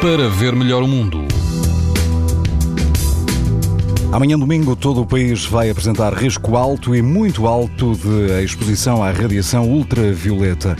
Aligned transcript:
para 0.00 0.28
ver 0.28 0.54
melhor 0.54 0.82
o 0.82 0.86
mundo. 0.86 1.26
Amanhã, 4.12 4.38
domingo, 4.38 4.76
todo 4.76 5.02
o 5.02 5.06
país 5.06 5.44
vai 5.44 5.70
apresentar 5.70 6.14
risco 6.14 6.56
alto 6.56 6.94
e 6.94 7.02
muito 7.02 7.48
alto 7.48 7.96
de 7.96 8.44
exposição 8.44 9.02
à 9.02 9.10
radiação 9.10 9.68
ultravioleta. 9.68 10.76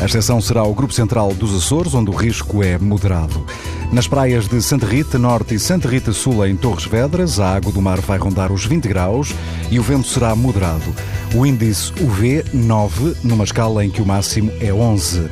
A 0.00 0.04
exceção 0.04 0.40
será 0.40 0.64
o 0.64 0.74
Grupo 0.74 0.92
Central 0.92 1.32
dos 1.32 1.54
Açores, 1.56 1.94
onde 1.94 2.10
o 2.10 2.14
risco 2.14 2.62
é 2.62 2.76
moderado. 2.76 3.46
Nas 3.92 4.08
praias 4.08 4.48
de 4.48 4.60
Santa 4.60 4.84
Rita 4.84 5.16
Norte 5.16 5.54
e 5.54 5.60
Santa 5.60 5.88
Rita 5.88 6.12
Sul, 6.12 6.44
em 6.44 6.56
Torres 6.56 6.86
Vedras, 6.86 7.38
a 7.38 7.54
água 7.54 7.70
do 7.70 7.80
mar 7.80 8.00
vai 8.00 8.18
rondar 8.18 8.50
os 8.50 8.66
20 8.66 8.88
graus 8.88 9.32
e 9.70 9.78
o 9.78 9.82
vento 9.82 10.08
será 10.08 10.34
moderado. 10.34 10.92
O 11.34 11.46
índice 11.46 11.92
UV 12.00 12.44
9, 12.52 13.16
numa 13.22 13.44
escala 13.44 13.84
em 13.84 13.90
que 13.90 14.02
o 14.02 14.06
máximo 14.06 14.52
é 14.60 14.72
11. 14.72 15.28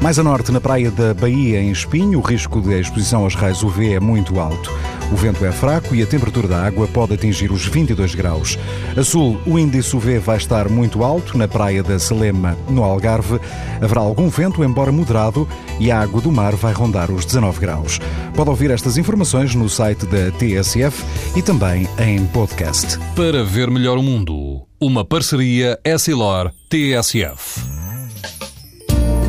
Mais 0.00 0.18
a 0.18 0.22
norte, 0.22 0.52
na 0.52 0.60
praia 0.60 0.90
da 0.90 1.14
Bahia, 1.14 1.60
em 1.60 1.70
Espinho, 1.70 2.18
o 2.18 2.22
risco 2.22 2.60
de 2.60 2.78
exposição 2.78 3.24
aos 3.24 3.34
raios 3.34 3.62
UV 3.62 3.94
é 3.94 4.00
muito 4.00 4.38
alto. 4.38 4.70
O 5.12 5.16
vento 5.16 5.44
é 5.44 5.52
fraco 5.52 5.94
e 5.94 6.02
a 6.02 6.06
temperatura 6.06 6.48
da 6.48 6.64
água 6.64 6.86
pode 6.88 7.14
atingir 7.14 7.50
os 7.50 7.64
22 7.66 8.14
graus. 8.14 8.58
A 8.96 9.02
sul, 9.02 9.40
o 9.46 9.58
índice 9.58 9.96
UV 9.96 10.18
vai 10.18 10.36
estar 10.36 10.68
muito 10.68 11.02
alto. 11.02 11.38
Na 11.38 11.48
praia 11.48 11.82
da 11.82 11.98
Salema, 11.98 12.56
no 12.68 12.82
Algarve, 12.82 13.40
haverá 13.80 14.00
algum 14.00 14.28
vento, 14.28 14.62
embora 14.62 14.92
moderado, 14.92 15.48
e 15.80 15.90
a 15.90 16.00
água 16.00 16.20
do 16.20 16.30
mar 16.30 16.54
vai 16.54 16.72
rondar 16.72 17.10
os 17.10 17.24
19 17.24 17.60
graus. 17.60 17.98
Pode 18.34 18.50
ouvir 18.50 18.70
estas 18.70 18.98
informações 18.98 19.54
no 19.54 19.68
site 19.68 20.06
da 20.06 20.30
TSF 20.32 21.04
e 21.36 21.42
também 21.42 21.88
em 21.98 22.26
podcast. 22.26 22.98
Para 23.14 23.44
ver 23.44 23.70
melhor 23.70 23.96
o 23.96 24.02
mundo, 24.02 24.62
uma 24.80 25.04
parceria 25.04 25.78
Essilor-TSF. 25.84 27.75